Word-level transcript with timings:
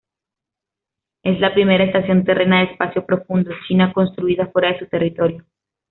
Es 1.21 1.39
la 1.39 1.53
primera 1.53 1.83
estación 1.83 2.23
terrena 2.23 2.57
de 2.61 2.71
espacio 2.71 3.05
profundo 3.05 3.51
china 3.67 3.93
construida 3.93 4.47
fuera 4.47 4.69
de 4.71 4.79
su 4.79 4.87
territorio. 4.87 5.45